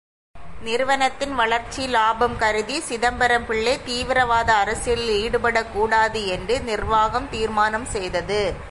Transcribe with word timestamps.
நிறுவனத்தின் 0.63 1.35
வளர்ச்சி, 1.35 1.87
லாபம் 1.87 2.37
கருதி, 2.37 2.79
சிதம்பரம் 2.79 3.45
பிள்ளை 3.45 3.83
தீவிரவாத 3.85 4.53
அரசியலில் 4.53 5.21
ஈடுபடக் 5.21 5.71
கூடாது 5.73 6.27
என்று 6.27 6.59
நிர்வாகம் 6.59 7.29
தீர்மானம் 7.29 7.85
செய்தது. 7.85 8.53